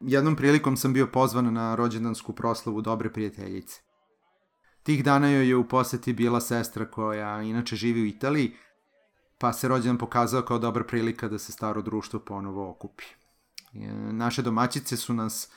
[0.00, 3.80] Jednom prilikom sam bio pozvan na rođendansku proslavu dobre prijateljice.
[4.82, 8.52] Tih dana joj je u poseti bila sestra koja inače živi u Italiji,
[9.38, 13.04] pa se rođendan pokazao kao dobra prilika da se staro društvo ponovo okupi.
[13.74, 13.78] E,
[14.12, 15.50] naše domaćice su nas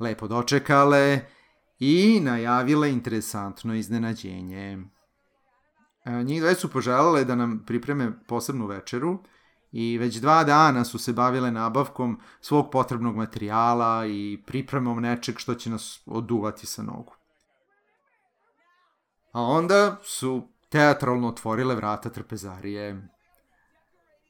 [0.00, 1.20] lepo dočekale
[1.78, 4.78] i najavile interesantno iznenađenje.
[6.04, 9.18] E, njih dve su poželale da nam pripreme posebnu večeru
[9.76, 15.54] i već dva dana su se bavile nabavkom svog potrebnog materijala i pripremom nečeg što
[15.54, 17.14] će nas oduvati sa nogu.
[19.32, 23.08] A onda su teatralno otvorile vrata trpezarije.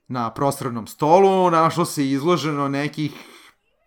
[0.09, 3.13] Na prostornom stolu našlo se izloženo nekih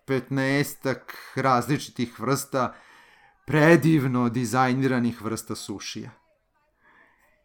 [0.07, 0.95] 15
[1.35, 2.73] različitih vrsta
[3.45, 6.26] predivno dizajniranih vrsta sušija.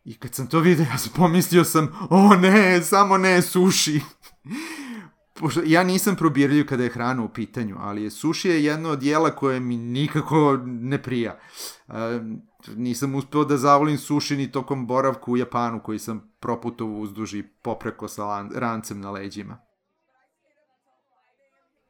[0.05, 4.01] I kad sam to vidio, ja sam pomislio sam, o ne, samo ne suši.
[5.35, 9.31] Pošto ja nisam probirljiv kada je hrana u pitanju, ali suši je jedno od jela
[9.37, 11.39] koje mi nikako ne prija.
[11.89, 11.93] E,
[12.77, 18.09] nisam uspeo da zavolim suši ni tokom boravku u Japanu koji sam proputovao uzduži popreko
[18.09, 19.59] sa rancem na leđima.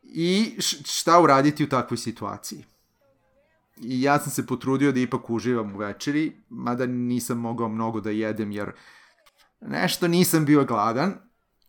[0.03, 2.65] I šta uraditi u takvoj situaciji?
[3.85, 8.11] I ja sam se potrudio da ipak uživam u večeri, mada nisam mogao mnogo da
[8.11, 8.73] jedem jer
[9.61, 11.15] nešto nisam bio gladan.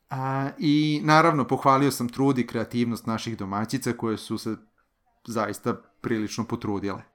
[0.09, 4.55] A, I naravno pohvalio sam trud i kreativnost naših domaćica koje su se
[5.28, 7.12] zaista prilično potrudile.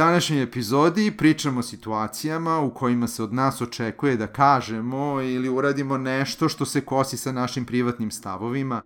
[0.00, 5.98] Današnjoj epizodi pričamo o situacijama u kojima se od nas očekuje da kažemo ili uradimo
[5.98, 8.82] nešto što se kosi sa našim privatnim stavovima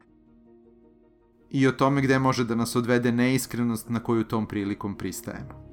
[1.50, 5.64] i o tome gde može da nas odvede neiskrenost na koju tom prilikom pristajemo.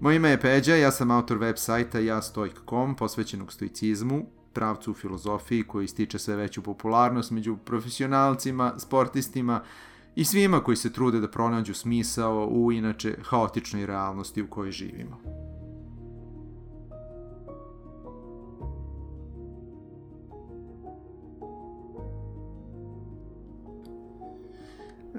[0.00, 5.62] Moje ime je Peđa, ja sam autor web sajta jastojk.com posvećenog stoicizmu, pravcu u filozofiji
[5.62, 9.62] koji stiče sve veću popularnost među profesionalcima, sportistima
[10.14, 15.20] i svima koji se trude da pronađu smisao u inače haotičnoj realnosti u kojoj živimo.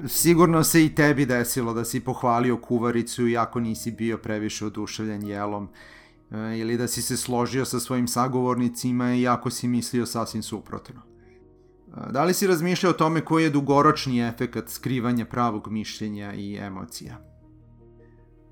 [0.08, 5.68] Sigurno se i tebi desilo da si pohvalio kuvaricu iako nisi bio previše oduševljen jelom
[5.68, 11.02] E, ili da si se složio sa svojim sagovornicima iako si mislio sasvim suprotno.
[11.02, 16.58] E, da li si razmišljao o tome koji je dugoročni efekat skrivanja pravog mišljenja i
[16.58, 17.34] emocija?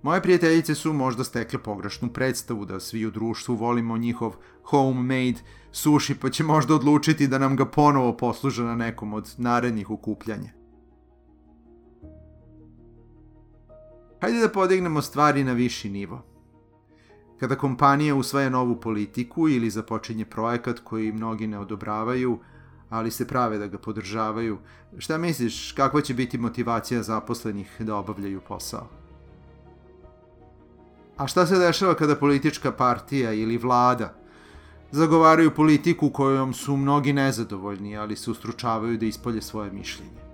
[0.02, 5.40] Moje prijateljice su možda stekle pogrešnu predstavu da svi u društvu volimo njihov homemade
[5.72, 10.52] suši pa će možda odlučiti da nam ga ponovo posluže na nekom od narednih ukupljanja.
[14.22, 16.31] Hajde da podignemo stvari na viši nivo.
[17.42, 22.40] Kada kompanija usvaja novu politiku ili započinje projekat koji mnogi ne odobravaju,
[22.90, 24.58] ali se prave da ga podržavaju,
[24.98, 28.88] šta misliš, kakva će biti motivacija zaposlenih da obavljaju posao?
[31.18, 34.14] A šta se dešava kada politička partija ili vlada
[34.92, 40.31] zagovaraju politiku kojom su mnogi nezadovoljni, ali se ustručavaju da ispolje svoje mišljenje?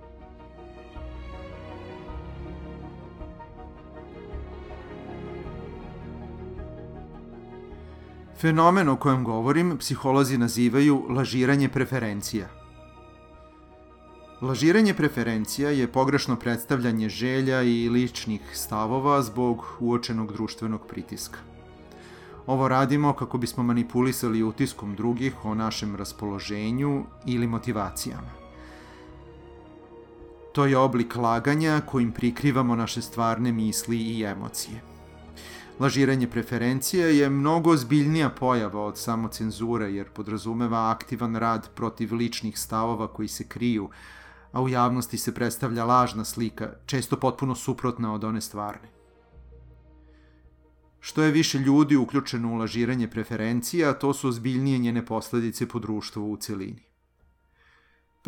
[8.40, 12.48] Fenomen o kojem govorim psiholozi nazivaju lažiranje preferencija.
[14.42, 21.38] Lažiranje preferencija je pogrešno predstavljanje želja i ličnih stavova zbog uočenog društvenog pritiska.
[22.46, 28.30] Ovo radimo kako bismo manipulisali utiskom drugih o našem raspoloženju ili motivacijama.
[30.52, 34.97] To je oblik laganja kojim prikrivamo naše stvarne misli i emocije.
[35.80, 43.08] Lažiranje preferencija je mnogo ozbiljnija pojava od samocenzure jer podrazumeva aktivan rad protiv ličnih stavova
[43.08, 43.90] koji se kriju,
[44.52, 48.88] a u javnosti se predstavlja lažna slika, često potpuno suprotna od one stvarne.
[51.00, 56.32] Što je više ljudi uključeno u lažiranje preferencija, to su ozbiljnije njene posledice po društvu
[56.32, 56.87] u celini.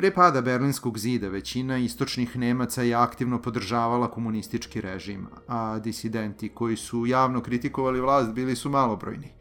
[0.00, 6.76] Pre pada Berlinskog zida većina istočnih Nemaca je aktivno podržavala komunistički režim, a disidenti koji
[6.76, 9.32] su javno kritikovali vlast bili su malobrojni.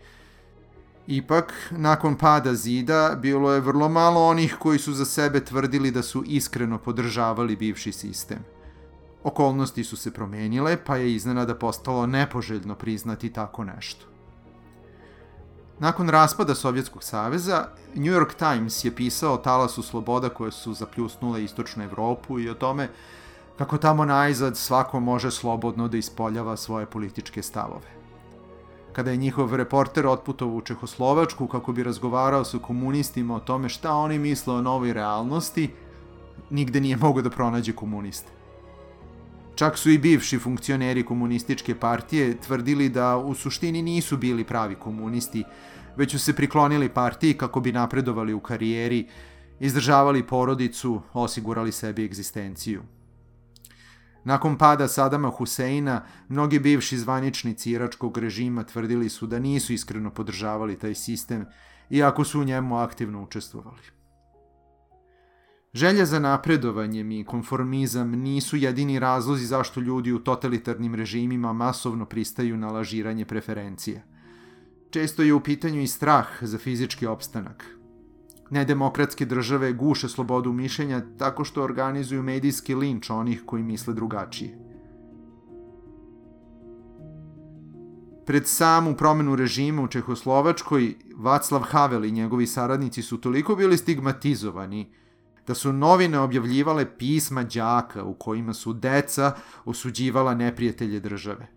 [1.07, 6.03] Ipak, nakon pada zida, bilo je vrlo malo onih koji su za sebe tvrdili da
[6.03, 8.39] su iskreno podržavali bivši sistem.
[9.23, 14.08] Okolnosti su se promenile, pa je iznenada postalo nepoželjno priznati tako nešto.
[15.79, 21.43] Nakon raspada Sovjetskog saveza, New York Times je pisao o talasu sloboda koje su zapljusnule
[21.43, 22.89] istočnu Evropu i o tome
[23.57, 27.87] kako tamo najzad svako može slobodno da ispoljava svoje političke stavove.
[28.93, 33.93] Kada je njihov reporter otputovao u Čehoslovačku kako bi razgovarao sa komunistima o tome šta
[33.93, 35.73] oni misle o novoj realnosti,
[36.49, 38.38] nigde nije mogo da pronađe komuniste.
[39.59, 45.43] Čak su i bivši funkcioneri komunističke partije tvrdili da u suštini nisu bili pravi komunisti,
[45.97, 49.07] već su se priklonili partiji kako bi napredovali u karijeri,
[49.59, 52.83] izdržavali porodicu, osigurali sebi egzistenciju.
[54.23, 60.79] Nakon pada Sadama Huseina, mnogi bivši zvaničnici iračkog režima tvrdili su da nisu iskreno podržavali
[60.79, 61.45] taj sistem,
[61.89, 63.98] iako su u njemu aktivno učestvovali.
[65.73, 72.57] Želja za napredovanjem i konformizam nisu jedini razlozi zašto ljudi u totalitarnim režimima masovno pristaju
[72.57, 74.01] na lažiranje preferencija.
[74.89, 77.65] Često je u pitanju i strah za fizički opstanak.
[78.49, 84.57] Nedemokratske države guše slobodu mišljenja tako što organizuju medijski linč onih koji misle drugačije.
[88.25, 94.98] Pred samu promenu režima u Čehoslovačkoj, Vaclav Havel i njegovi saradnici su toliko bili stigmatizovani
[95.49, 99.31] da su novine objavljivale pisma đaka u kojima su deca
[99.65, 101.47] osuđivala neprijatelje države.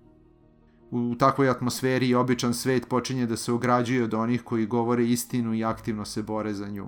[0.90, 5.64] U takvoj atmosferi običan svet počinje da se ograđuje od onih koji govore istinu i
[5.64, 6.86] aktivno se bore za nju.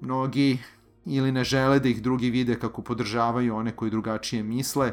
[0.00, 0.58] Mnogi
[1.06, 4.92] ili ne žele da ih drugi vide kako podržavaju one koji drugačije misle,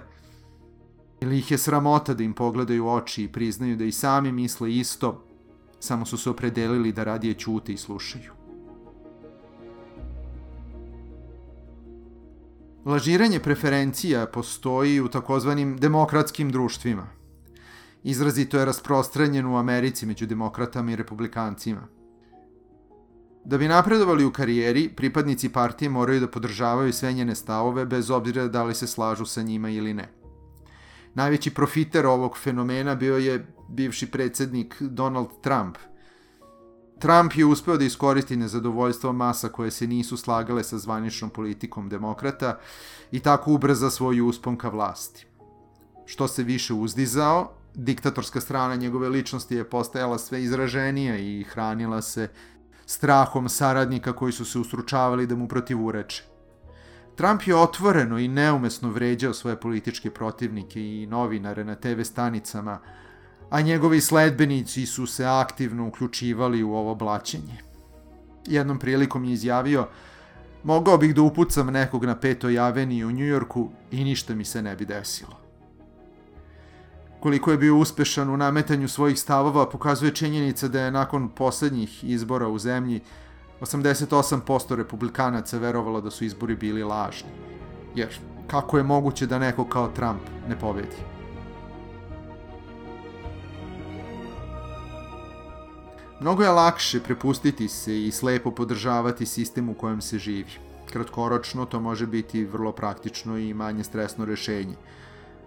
[1.22, 5.26] ili ih je sramota da im pogledaju oči i priznaju da i sami misle isto,
[5.80, 8.35] samo su se opredelili da radije ćute i slušaju.
[12.86, 17.08] Lažiranje preferencija postoji u takozvanim demokratskim društvima.
[18.04, 21.88] Izrazito je rasprostranjen u Americi među demokratama i republikancima.
[23.46, 28.48] Da bi napredovali u karijeri, pripadnici partije moraju da podržavaju sve njene stavove bez obzira
[28.48, 30.10] da li se slažu sa njima ili ne.
[31.14, 35.78] Najveći profiter ovog fenomena bio je bivši predsednik Donald Trump–
[37.00, 42.60] Trump je uspeo da iskoristi nezadovoljstvo masa koje se nisu slagale sa zvaničnom politikom demokrata
[43.12, 45.26] i tako ubrza svoj uspon ka vlasti.
[46.06, 52.30] Što se više uzdizao, diktatorska strana njegove ličnosti je postajala sve izraženija i hranila se
[52.86, 56.24] strahom saradnika koji su se ustručavali da mu protivureče.
[57.16, 62.80] Trump je otvoreno i neumesno vređao svoje političke protivnike i novinare na TV stanicama,
[63.50, 67.58] a njegovi sledbenici su se aktivno uključivali u ovo blaćenje.
[68.46, 69.88] Jednom prilikom je izjavio,
[70.64, 74.76] mogao bih da upucam nekog na petoj aveniji u Njujorku i ništa mi se ne
[74.76, 75.38] bi desilo.
[77.20, 82.48] Koliko je bio uspešan u nametanju svojih stavova pokazuje činjenica da je nakon poslednjih izbora
[82.48, 83.02] u zemlji
[83.62, 87.30] 88% republikanaca verovalo da su izbori bili lažni.
[87.96, 91.15] Jer kako je moguće da neko kao Trump ne pobedi?
[96.20, 100.52] Mnogo je lakše prepustiti se i slepo podržavati sistem u kojem se živi.
[100.92, 104.76] Kratkoročno to može biti vrlo praktično i manje stresno rešenje.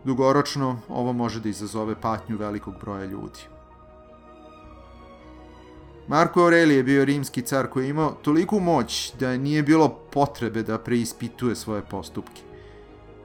[0.05, 3.41] Dugoročno ovo može da izazove patnju velikog broja ljudi.
[6.09, 10.63] Marko Aurelije je bio rimski car koji je imao toliku moć da nije bilo potrebe
[10.63, 12.43] da preispituje svoje postupke.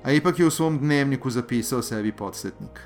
[0.03, 2.79] A ipak je u svom dnevniku zapisao sebi podsjetnik.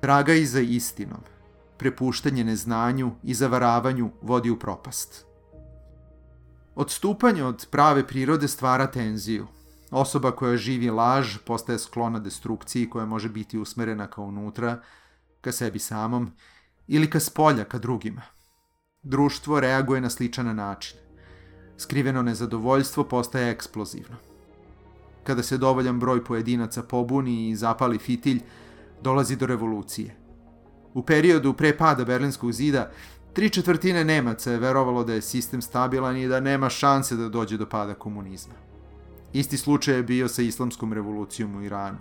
[0.00, 1.20] Tragaj za istinom–
[1.78, 5.24] prepuštanje neznanju i zavaravanju vodi u propast.
[6.74, 9.46] Odstupanje od prave prirode stvara tenziju.
[9.90, 14.82] Osoba koja živi laž postaje sklona destrukciji koja može biti usmerena ka unutra,
[15.40, 16.30] ka sebi samom
[16.86, 18.22] ili ka spolja, ka drugima.
[19.02, 20.98] Društvo reaguje na sličan način.
[21.76, 24.16] Skriveno nezadovoljstvo postaje eksplozivno.
[25.24, 28.40] Kada se dovoljan broj pojedinaca pobuni i zapali fitilj,
[29.02, 30.16] dolazi do revolucije–
[30.98, 32.90] U periodu pre pada Berlinskog zida,
[33.32, 37.56] tri četvrtine Nemaca je verovalo da je sistem stabilan i da nema šanse da dođe
[37.56, 38.54] do pada komunizma.
[39.32, 41.98] Isti slučaj je bio sa islamskom revolucijom u Iranu.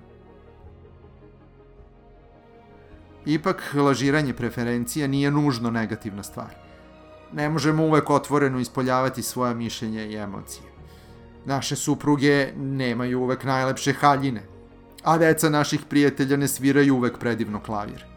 [3.25, 6.55] Ipak, lažiranje preferencija nije nužno negativna stvar.
[7.33, 10.65] Ne možemo uvek otvoreno ispoljavati svoja mišljenja i emocije.
[11.45, 14.43] Naše supruge nemaju uvek najlepše haljine,
[15.03, 18.16] a deca naših prijatelja ne sviraju uvek predivno klavir.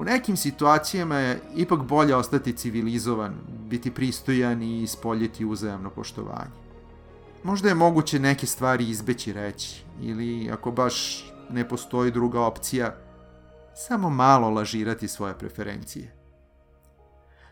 [0.00, 3.34] U nekim situacijama je ipak bolje ostati civilizovan,
[3.68, 6.50] biti pristojan i ispoljiti uzajamno poštovanje.
[7.44, 12.96] Možda je moguće neke stvari izbeći reći, ili ako baš ne postoji druga opcija,
[13.74, 16.14] samo malo lažirati svoje preferencije.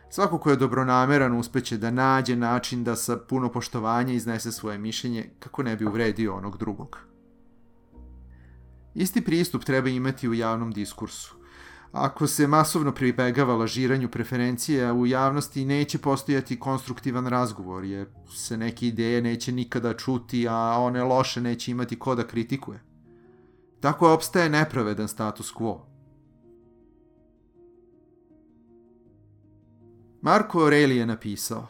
[0.09, 5.29] Svako ko je dobronameran uspeće da nađe način da sa puno poštovanja iznese svoje mišljenje
[5.39, 6.97] kako ne bi uvredio onog drugog.
[8.95, 11.38] Isti pristup treba imati u javnom diskursu.
[11.91, 18.87] Ako se masovno pribegava lažiranju preferencije, u javnosti neće postojati konstruktivan razgovor, jer se neke
[18.87, 22.83] ideje neće nikada čuti, a one loše neće imati ko da kritikuje.
[23.79, 25.79] Tako opstaje nepravedan status quo.
[30.21, 31.67] Marko Aureli je napisao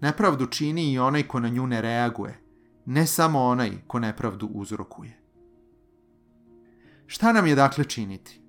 [0.00, 2.38] Nepravdu čini i onaj ko na nju ne reaguje,
[2.86, 5.18] ne samo onaj ko nepravdu uzrokuje.
[7.06, 8.45] Šta nam je dakle činiti?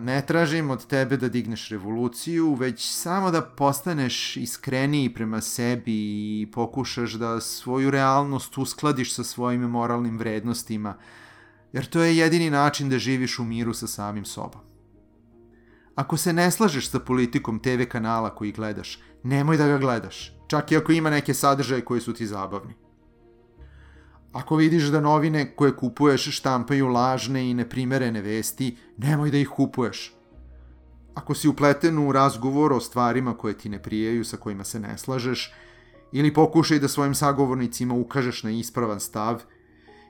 [0.00, 5.92] Ne tražim od tebe da digneš revoluciju, već samo da postaneš iskreniji prema sebi
[6.40, 10.96] i pokušaš da svoju realnost uskladiš sa svojim moralnim vrednostima,
[11.72, 14.60] jer to je jedini način da živiš u miru sa samim sobom.
[15.94, 20.72] Ako se ne slažeš sa politikom TV kanala koji gledaš, nemoj da ga gledaš, čak
[20.72, 22.87] i ako ima neke sadržaje koji su ti zabavni.
[24.32, 30.14] Ako vidiš da novine koje kupuješ štampaju lažne i neprimerene vesti, nemoj da ih kupuješ.
[31.14, 34.98] Ako si upleten u razgovor o stvarima koje ti ne prijaju, sa kojima se ne
[34.98, 35.54] slažeš,
[36.12, 39.42] ili pokušaj da svojim sagovornicima ukažeš na ispravan stav,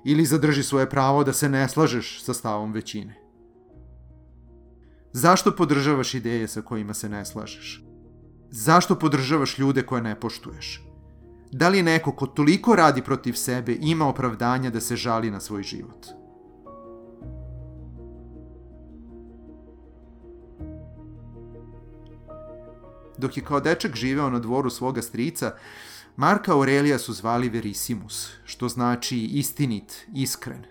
[0.05, 3.15] ili zadrži svoje pravo da se ne slažeš sa stavom većine.
[5.13, 7.85] Zašto podržavaš ideje sa kojima se ne slažeš?
[8.51, 10.88] Zašto podržavaš ljude koje ne poštuješ?
[11.52, 15.62] Da li neko ko toliko radi protiv sebe ima opravdanja da se žali na svoj
[15.62, 16.07] život?
[23.19, 25.52] Dok je kao dečak živeo na dvoru svoga strica,
[26.17, 30.64] Marka Aurelija su zvali Verisimus, što znači istinit, iskren.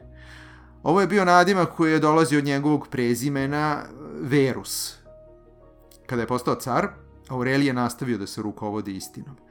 [0.84, 3.84] Ovo je bio nadimak koji je dolazio od njegovog prezimena
[4.22, 4.96] Verus.
[6.06, 6.88] Kada je postao car,
[7.30, 9.47] Aurelije nastavio da se rukovodi istinom.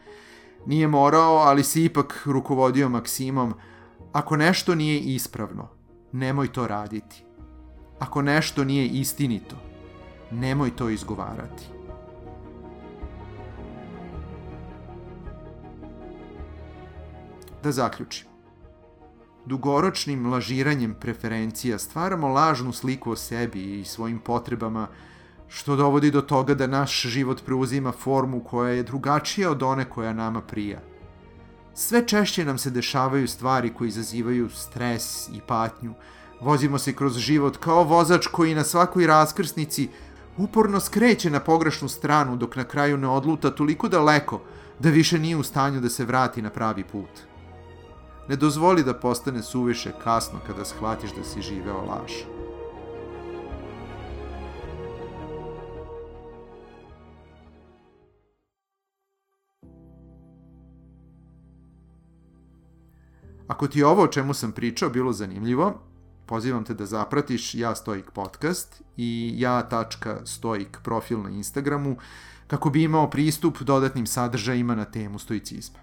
[0.66, 3.54] Nije morao, ali se ipak rukovodio maksimom
[4.12, 5.68] ako nešto nije ispravno,
[6.12, 7.24] nemoj to raditi.
[7.98, 9.56] Ako nešto nije istinito,
[10.30, 11.64] nemoj to izgovarati.
[17.62, 18.26] Da zaključim.
[19.46, 24.88] Dugoročnim lažiranjem preferencija stvaramo lažnu sliku o sebi i svojim potrebama
[25.48, 30.12] što dovodi do toga da naš život preuzima formu koja je drugačija od one koja
[30.12, 30.80] nama prija.
[31.74, 35.94] Sve češće nam se dešavaju stvari koje izazivaju stres i patnju.
[36.40, 39.88] Vozimo se kroz život kao vozač koji na svakoj raskrsnici
[40.36, 44.40] uporno skreće na pogrešnu stranu dok na kraju ne odluta toliko daleko
[44.78, 47.10] da više nije u stanju da se vrati na pravi put.
[48.28, 52.35] Ne dozvoli da postane suviše kasno kada shvatiš da si živeo laž.
[63.48, 65.80] Ako ti je ovo o čemu sam pričao bilo zanimljivo,
[66.26, 71.96] pozivam te da zapratiš Ja Stoik podcast i ja.stoik profil na Instagramu
[72.46, 75.78] kako bi imao pristup dodatnim sadržajima na temu stoicizma.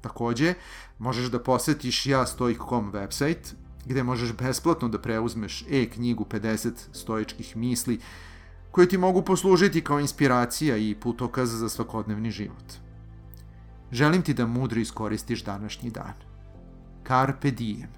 [0.00, 0.54] Takođe,
[0.98, 3.54] možeš da posetiš jastoik.com website
[3.86, 8.00] gde možeš besplatno da preuzmeš e-knjigu 50 stoičkih misli
[8.70, 12.72] koje ti mogu poslužiti kao inspiracija i putokaz za svakodnevni život.
[13.92, 16.27] Želim ti da mudro iskoristiš današnji dan.
[17.08, 17.88] Carpe diem.